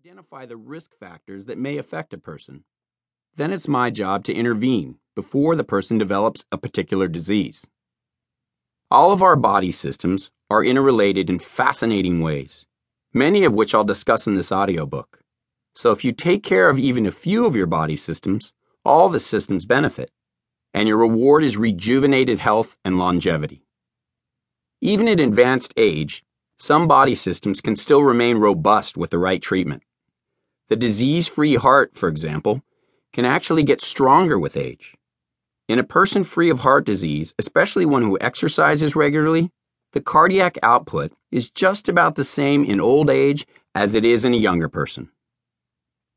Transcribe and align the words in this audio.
identify 0.00 0.46
the 0.46 0.56
risk 0.56 0.96
factors 0.98 1.44
that 1.44 1.58
may 1.58 1.76
affect 1.76 2.14
a 2.14 2.18
person. 2.18 2.64
Then 3.36 3.52
it's 3.52 3.68
my 3.68 3.90
job 3.90 4.24
to 4.24 4.32
intervene 4.32 4.96
before 5.14 5.54
the 5.54 5.64
person 5.64 5.98
develops 5.98 6.46
a 6.50 6.56
particular 6.56 7.06
disease. 7.06 7.66
All 8.90 9.12
of 9.12 9.20
our 9.20 9.36
body 9.36 9.70
systems 9.70 10.30
are 10.48 10.64
interrelated 10.64 11.28
in 11.28 11.38
fascinating 11.38 12.20
ways, 12.20 12.64
many 13.12 13.44
of 13.44 13.52
which 13.52 13.74
I'll 13.74 13.84
discuss 13.84 14.26
in 14.26 14.36
this 14.36 14.50
audiobook. 14.50 15.20
So 15.74 15.92
if 15.92 16.02
you 16.02 16.12
take 16.12 16.42
care 16.42 16.70
of 16.70 16.78
even 16.78 17.04
a 17.04 17.10
few 17.10 17.44
of 17.44 17.54
your 17.54 17.66
body 17.66 17.98
systems, 17.98 18.54
all 18.86 19.10
the 19.10 19.20
systems 19.20 19.66
benefit, 19.66 20.10
and 20.72 20.88
your 20.88 20.96
reward 20.96 21.44
is 21.44 21.58
rejuvenated 21.58 22.38
health 22.38 22.78
and 22.86 22.96
longevity. 22.98 23.66
Even 24.80 25.08
at 25.08 25.20
advanced 25.20 25.74
age, 25.76 26.24
some 26.58 26.88
body 26.88 27.14
systems 27.14 27.60
can 27.60 27.76
still 27.76 28.02
remain 28.02 28.38
robust 28.38 28.96
with 28.96 29.10
the 29.10 29.18
right 29.18 29.42
treatment. 29.42 29.82
The 30.70 30.76
disease 30.76 31.26
free 31.26 31.56
heart, 31.56 31.96
for 31.96 32.08
example, 32.08 32.62
can 33.12 33.24
actually 33.24 33.64
get 33.64 33.80
stronger 33.80 34.38
with 34.38 34.56
age. 34.56 34.94
In 35.68 35.80
a 35.80 35.84
person 35.84 36.22
free 36.22 36.48
of 36.48 36.60
heart 36.60 36.86
disease, 36.86 37.34
especially 37.40 37.84
one 37.84 38.02
who 38.02 38.16
exercises 38.20 38.94
regularly, 38.94 39.50
the 39.92 40.00
cardiac 40.00 40.58
output 40.62 41.12
is 41.32 41.50
just 41.50 41.88
about 41.88 42.14
the 42.14 42.22
same 42.22 42.64
in 42.64 42.80
old 42.80 43.10
age 43.10 43.48
as 43.74 43.96
it 43.96 44.04
is 44.04 44.24
in 44.24 44.32
a 44.32 44.36
younger 44.36 44.68
person. 44.68 45.10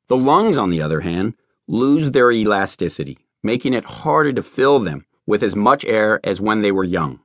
The 0.07 0.17
lungs, 0.17 0.55
on 0.55 0.69
the 0.69 0.83
other 0.83 1.01
hand, 1.01 1.33
lose 1.67 2.11
their 2.11 2.31
elasticity, 2.31 3.17
making 3.41 3.73
it 3.73 3.85
harder 3.85 4.33
to 4.33 4.43
fill 4.43 4.77
them 4.77 5.07
with 5.25 5.41
as 5.41 5.55
much 5.55 5.83
air 5.83 6.19
as 6.23 6.39
when 6.39 6.61
they 6.61 6.71
were 6.71 6.83
young. 6.83 7.21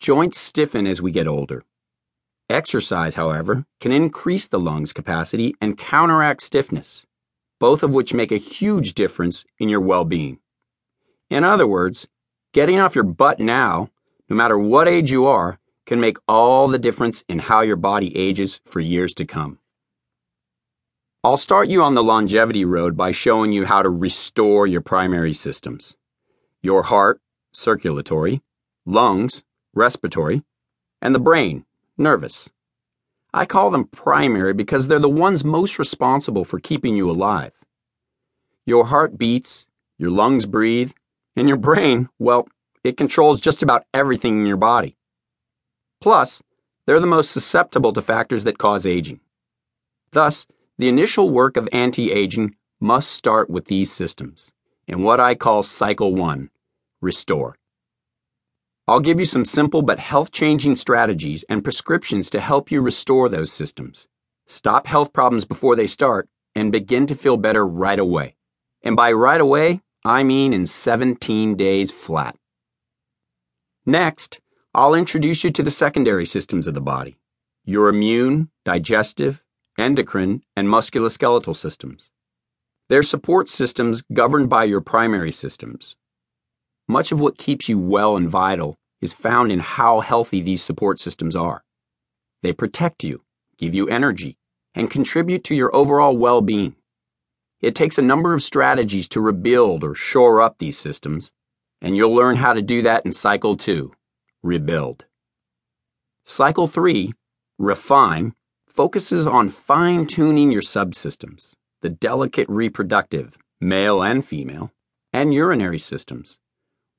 Joints 0.00 0.40
stiffen 0.40 0.88
as 0.88 1.00
we 1.00 1.12
get 1.12 1.28
older, 1.28 1.62
Exercise, 2.52 3.14
however, 3.14 3.64
can 3.80 3.92
increase 3.92 4.46
the 4.46 4.60
lungs' 4.60 4.92
capacity 4.92 5.54
and 5.58 5.78
counteract 5.78 6.42
stiffness, 6.42 7.06
both 7.58 7.82
of 7.82 7.92
which 7.92 8.12
make 8.12 8.30
a 8.30 8.36
huge 8.36 8.92
difference 8.92 9.46
in 9.58 9.70
your 9.70 9.80
well 9.80 10.04
being. 10.04 10.38
In 11.30 11.44
other 11.44 11.66
words, 11.66 12.06
getting 12.52 12.78
off 12.78 12.94
your 12.94 13.04
butt 13.04 13.40
now, 13.40 13.88
no 14.28 14.36
matter 14.36 14.58
what 14.58 14.86
age 14.86 15.10
you 15.10 15.24
are, 15.26 15.58
can 15.86 15.98
make 15.98 16.18
all 16.28 16.68
the 16.68 16.78
difference 16.78 17.24
in 17.26 17.38
how 17.38 17.62
your 17.62 17.76
body 17.76 18.14
ages 18.14 18.60
for 18.66 18.80
years 18.80 19.14
to 19.14 19.24
come. 19.24 19.58
I'll 21.24 21.38
start 21.38 21.70
you 21.70 21.82
on 21.82 21.94
the 21.94 22.04
longevity 22.04 22.66
road 22.66 22.98
by 22.98 23.12
showing 23.12 23.52
you 23.52 23.64
how 23.64 23.80
to 23.80 23.88
restore 23.88 24.66
your 24.66 24.82
primary 24.82 25.32
systems 25.32 25.96
your 26.60 26.82
heart, 26.82 27.18
circulatory, 27.52 28.42
lungs, 28.84 29.42
respiratory, 29.72 30.42
and 31.00 31.14
the 31.14 31.18
brain, 31.18 31.64
nervous. 31.98 32.50
I 33.34 33.46
call 33.46 33.70
them 33.70 33.86
primary 33.86 34.52
because 34.52 34.88
they're 34.88 34.98
the 34.98 35.08
ones 35.08 35.44
most 35.44 35.78
responsible 35.78 36.44
for 36.44 36.60
keeping 36.60 36.96
you 36.96 37.10
alive. 37.10 37.52
Your 38.66 38.86
heart 38.86 39.16
beats, 39.16 39.66
your 39.98 40.10
lungs 40.10 40.46
breathe, 40.46 40.92
and 41.34 41.48
your 41.48 41.56
brain, 41.56 42.08
well, 42.18 42.46
it 42.84 42.96
controls 42.96 43.40
just 43.40 43.62
about 43.62 43.86
everything 43.94 44.40
in 44.40 44.46
your 44.46 44.56
body. 44.56 44.96
Plus, 46.00 46.42
they're 46.86 47.00
the 47.00 47.06
most 47.06 47.30
susceptible 47.30 47.92
to 47.92 48.02
factors 48.02 48.44
that 48.44 48.58
cause 48.58 48.84
aging. 48.84 49.20
Thus, 50.12 50.46
the 50.78 50.88
initial 50.88 51.30
work 51.30 51.56
of 51.56 51.68
anti 51.72 52.10
aging 52.10 52.56
must 52.80 53.10
start 53.10 53.48
with 53.48 53.66
these 53.66 53.92
systems, 53.92 54.50
in 54.86 55.02
what 55.02 55.20
I 55.20 55.34
call 55.34 55.62
Cycle 55.62 56.14
1 56.14 56.50
Restore. 57.00 57.56
I'll 58.88 59.00
give 59.00 59.20
you 59.20 59.24
some 59.24 59.44
simple 59.44 59.82
but 59.82 60.00
health 60.00 60.32
changing 60.32 60.74
strategies 60.74 61.44
and 61.48 61.62
prescriptions 61.62 62.28
to 62.30 62.40
help 62.40 62.72
you 62.72 62.82
restore 62.82 63.28
those 63.28 63.52
systems. 63.52 64.08
Stop 64.48 64.88
health 64.88 65.12
problems 65.12 65.44
before 65.44 65.76
they 65.76 65.86
start 65.86 66.28
and 66.56 66.72
begin 66.72 67.06
to 67.06 67.14
feel 67.14 67.36
better 67.36 67.64
right 67.64 67.98
away. 67.98 68.34
And 68.82 68.96
by 68.96 69.12
right 69.12 69.40
away, 69.40 69.82
I 70.04 70.24
mean 70.24 70.52
in 70.52 70.66
17 70.66 71.56
days 71.56 71.92
flat. 71.92 72.36
Next, 73.86 74.40
I'll 74.74 74.94
introduce 74.94 75.44
you 75.44 75.50
to 75.52 75.62
the 75.62 75.70
secondary 75.70 76.26
systems 76.26 76.66
of 76.66 76.74
the 76.74 76.80
body 76.80 77.18
your 77.64 77.88
immune, 77.88 78.50
digestive, 78.64 79.40
endocrine, 79.78 80.42
and 80.56 80.66
musculoskeletal 80.66 81.54
systems. 81.54 82.10
They're 82.88 83.04
support 83.04 83.48
systems 83.48 84.02
governed 84.12 84.50
by 84.50 84.64
your 84.64 84.80
primary 84.80 85.30
systems, 85.30 85.94
much 86.88 87.12
of 87.12 87.20
what 87.20 87.38
keeps 87.38 87.68
you 87.68 87.78
well 87.78 88.16
and 88.16 88.28
vital 88.28 88.76
is 89.02 89.12
found 89.12 89.52
in 89.52 89.58
how 89.58 90.00
healthy 90.00 90.40
these 90.40 90.62
support 90.62 90.98
systems 91.00 91.36
are. 91.36 91.64
They 92.42 92.52
protect 92.52 93.04
you, 93.04 93.22
give 93.58 93.74
you 93.74 93.88
energy, 93.88 94.38
and 94.74 94.90
contribute 94.90 95.44
to 95.44 95.54
your 95.54 95.74
overall 95.74 96.16
well 96.16 96.40
being. 96.40 96.76
It 97.60 97.74
takes 97.74 97.98
a 97.98 98.02
number 98.02 98.32
of 98.32 98.42
strategies 98.42 99.08
to 99.08 99.20
rebuild 99.20 99.84
or 99.84 99.94
shore 99.94 100.40
up 100.40 100.58
these 100.58 100.78
systems, 100.78 101.32
and 101.80 101.96
you'll 101.96 102.14
learn 102.14 102.36
how 102.36 102.54
to 102.54 102.62
do 102.62 102.80
that 102.82 103.04
in 103.04 103.12
Cycle 103.12 103.56
2 103.56 103.92
Rebuild. 104.42 105.04
Cycle 106.24 106.66
3 106.66 107.12
Refine 107.58 108.34
focuses 108.66 109.26
on 109.26 109.48
fine 109.48 110.06
tuning 110.06 110.50
your 110.50 110.62
subsystems, 110.62 111.52
the 111.82 111.90
delicate 111.90 112.48
reproductive, 112.48 113.36
male 113.60 114.02
and 114.02 114.24
female, 114.24 114.72
and 115.12 115.34
urinary 115.34 115.78
systems. 115.78 116.38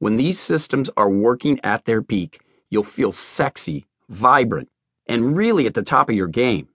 When 0.03 0.17
these 0.17 0.37
systems 0.37 0.89
are 0.97 1.09
working 1.09 1.61
at 1.63 1.85
their 1.85 2.01
peak, 2.01 2.41
you'll 2.69 2.83
feel 2.83 3.13
sexy, 3.13 3.85
vibrant, 4.09 4.67
and 5.07 5.37
really 5.37 5.65
at 5.65 5.75
the 5.75 5.81
top 5.81 6.09
of 6.09 6.15
your 6.17 6.27
game. 6.27 6.67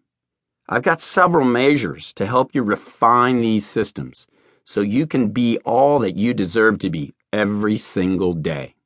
I've 0.66 0.82
got 0.82 1.02
several 1.02 1.44
measures 1.44 2.14
to 2.14 2.24
help 2.24 2.54
you 2.54 2.62
refine 2.62 3.42
these 3.42 3.66
systems 3.66 4.26
so 4.64 4.80
you 4.80 5.06
can 5.06 5.28
be 5.28 5.58
all 5.66 5.98
that 5.98 6.16
you 6.16 6.32
deserve 6.32 6.78
to 6.78 6.88
be 6.88 7.12
every 7.30 7.76
single 7.76 8.32
day. 8.32 8.76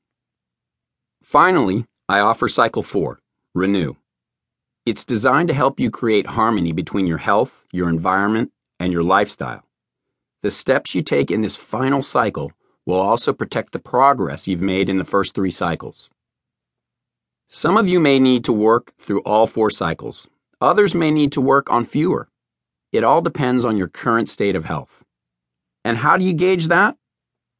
Finally, 1.22 1.86
I 2.08 2.18
offer 2.18 2.48
Cycle 2.48 2.82
4 2.82 3.20
Renew. 3.54 3.94
It's 4.84 5.04
designed 5.04 5.50
to 5.50 5.54
help 5.54 5.78
you 5.78 5.88
create 5.88 6.26
harmony 6.26 6.72
between 6.72 7.06
your 7.06 7.18
health, 7.18 7.64
your 7.70 7.88
environment, 7.88 8.50
and 8.80 8.92
your 8.92 9.04
lifestyle. 9.04 9.62
The 10.40 10.50
steps 10.50 10.96
you 10.96 11.02
take 11.02 11.30
in 11.30 11.42
this 11.42 11.54
final 11.54 12.02
cycle 12.02 12.50
will 12.86 13.00
also 13.00 13.32
protect 13.32 13.72
the 13.72 13.78
progress 13.78 14.48
you've 14.48 14.60
made 14.60 14.88
in 14.88 14.98
the 14.98 15.04
first 15.04 15.34
three 15.34 15.50
cycles. 15.50 16.10
Some 17.48 17.76
of 17.76 17.86
you 17.86 18.00
may 18.00 18.18
need 18.18 18.44
to 18.44 18.52
work 18.52 18.92
through 18.98 19.20
all 19.20 19.46
four 19.46 19.70
cycles. 19.70 20.26
Others 20.60 20.94
may 20.94 21.10
need 21.10 21.32
to 21.32 21.40
work 21.40 21.70
on 21.70 21.84
fewer. 21.84 22.28
It 22.92 23.04
all 23.04 23.20
depends 23.20 23.64
on 23.64 23.76
your 23.76 23.88
current 23.88 24.28
state 24.28 24.56
of 24.56 24.64
health. 24.64 25.04
And 25.84 25.98
how 25.98 26.16
do 26.16 26.24
you 26.24 26.32
gauge 26.32 26.68
that? 26.68 26.96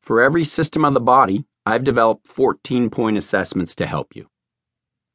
For 0.01 0.21
every 0.21 0.45
system 0.45 0.85
of 0.85 0.95
the 0.95 1.01
body, 1.01 1.45
I've 1.65 1.85
developed 1.85 2.27
14 2.27 2.91
point 2.91 3.17
assessments 3.17 3.75
to 3.77 3.87
help 3.87 4.17
you. 4.17 4.29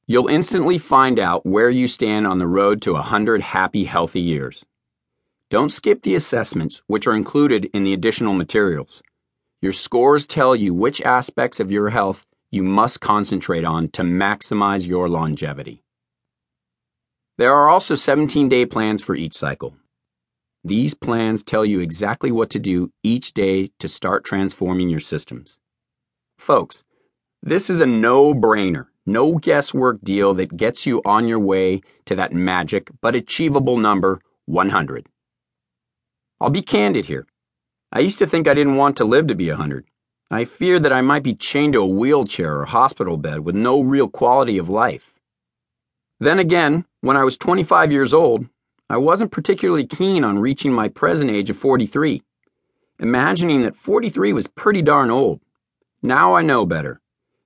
You'll 0.06 0.28
instantly 0.30 0.78
find 0.78 1.20
out 1.20 1.46
where 1.46 1.70
you 1.70 1.88
stand 1.88 2.26
on 2.26 2.40
the 2.40 2.48
road 2.48 2.82
to 2.84 2.94
100 2.94 3.42
happy, 3.42 3.84
healthy 3.84 4.22
years. 4.22 4.64
Don't 5.50 5.72
skip 5.72 6.04
the 6.04 6.16
assessments, 6.16 6.82
which 6.88 7.08
are 7.08 7.16
included 7.16 7.70
in 7.74 7.84
the 7.84 7.94
additional 7.94 8.34
materials. 8.34 9.02
Your 9.60 9.74
scores 9.74 10.28
tell 10.28 10.56
you 10.56 10.74
which 10.74 11.02
aspects 11.02 11.60
of 11.60 11.72
your 11.72 11.90
health 11.90 12.26
you 12.52 12.62
must 12.62 13.02
concentrate 13.02 13.66
on 13.66 13.90
to 13.90 14.04
maximize 14.04 14.88
your 14.88 15.10
longevity. 15.10 15.84
There 17.40 17.54
are 17.54 17.68
also 17.68 17.96
17 17.96 18.50
day 18.50 18.66
plans 18.66 19.02
for 19.02 19.16
each 19.16 19.34
cycle. 19.34 19.76
These 20.64 20.94
plans 20.94 21.44
tell 21.44 21.66
you 21.66 21.80
exactly 21.80 22.32
what 22.32 22.50
to 22.52 22.60
do 22.60 22.92
each 23.04 23.34
day 23.34 23.72
to 23.80 23.88
start 23.88 24.24
transforming 24.24 24.90
your 24.90 25.00
systems. 25.00 25.58
Folks, 26.38 26.84
this 27.42 27.70
is 27.70 27.80
a 27.80 27.86
no 27.86 28.36
brainer, 28.36 28.88
no 29.06 29.36
guesswork 29.36 30.02
deal 30.02 30.34
that 30.36 30.58
gets 30.58 30.86
you 30.86 31.02
on 31.04 31.28
your 31.28 31.40
way 31.40 31.82
to 32.06 32.16
that 32.16 32.34
magic 32.34 32.92
but 33.02 33.16
achievable 33.16 33.78
number 33.78 34.20
100. 34.46 35.08
I'll 36.40 36.50
be 36.52 36.62
candid 36.62 37.06
here. 37.06 37.26
I 37.92 38.00
used 38.02 38.20
to 38.20 38.28
think 38.28 38.48
I 38.48 38.54
didn't 38.54 38.76
want 38.76 38.98
to 38.98 39.06
live 39.06 39.28
to 39.28 39.36
be 39.36 39.50
a 39.50 39.54
100. 39.54 39.86
I 40.30 40.44
feared 40.44 40.84
that 40.84 40.92
I 40.92 41.00
might 41.00 41.24
be 41.24 41.34
chained 41.34 41.74
to 41.74 41.82
a 41.82 41.88
wheelchair 41.88 42.60
or 42.60 42.66
hospital 42.66 43.16
bed 43.18 43.42
with 43.42 43.56
no 43.56 43.80
real 43.80 44.10
quality 44.10 44.58
of 44.58 44.70
life. 44.70 45.14
Then 46.20 46.38
again, 46.38 46.86
when 47.00 47.16
I 47.16 47.24
was 47.24 47.38
25 47.38 47.92
years 47.92 48.14
old, 48.14 48.48
I 48.90 48.98
wasn't 48.98 49.32
particularly 49.32 49.86
keen 49.86 50.26
on 50.26 50.40
reaching 50.40 50.74
my 50.74 50.90
present 50.90 51.32
age 51.32 51.50
of 51.50 51.58
43, 51.58 52.24
imagining 53.00 53.62
that 53.62 53.76
43 53.76 54.34
was 54.34 54.48
pretty 54.48 54.82
darn 54.82 55.10
old. 55.10 55.40
Now 56.02 56.34
I 56.34 56.42
know 56.42 56.66
better. 56.66 57.00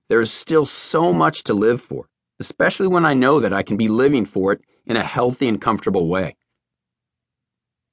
There 0.08 0.20
is 0.20 0.32
still 0.32 0.64
so 0.64 1.12
much 1.12 1.44
to 1.44 1.54
live 1.54 1.80
for, 1.80 2.08
especially 2.40 2.88
when 2.88 3.06
I 3.06 3.14
know 3.14 3.38
that 3.38 3.52
I 3.52 3.62
can 3.62 3.76
be 3.76 3.88
living 3.88 4.24
for 4.24 4.52
it 4.52 4.60
in 4.86 4.96
a 4.96 5.04
healthy 5.04 5.46
and 5.46 5.60
comfortable 5.60 6.08
way. 6.08 6.36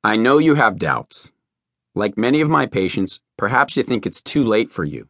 I 0.04 0.16
know 0.16 0.40
you 0.40 0.56
have 0.56 0.80
doubts. 0.80 1.32
Like 1.96 2.18
many 2.18 2.40
of 2.40 2.50
my 2.50 2.68
patients, 2.68 3.20
perhaps 3.36 3.76
you 3.76 3.82
think 3.82 4.06
it's 4.06 4.22
too 4.22 4.44
late 4.44 4.70
for 4.70 4.84
you. 4.84 5.10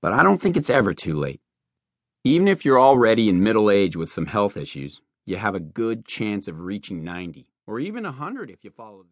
But 0.00 0.12
I 0.12 0.22
don't 0.22 0.40
think 0.40 0.56
it's 0.56 0.70
ever 0.70 0.94
too 0.94 1.18
late. 1.18 1.40
Even 2.22 2.46
if 2.46 2.64
you're 2.64 2.80
already 2.80 3.28
in 3.28 3.42
middle 3.42 3.68
age 3.68 3.96
with 3.96 4.12
some 4.12 4.26
health 4.26 4.56
issues, 4.56 5.00
you 5.26 5.38
have 5.38 5.56
a 5.56 5.60
good 5.60 6.04
chance 6.04 6.46
of 6.46 6.60
reaching 6.60 7.02
90 7.02 7.48
or 7.66 7.80
even 7.80 8.04
100 8.04 8.48
if 8.48 8.62
you 8.62 8.70
follow 8.70 8.98
the 8.98 9.02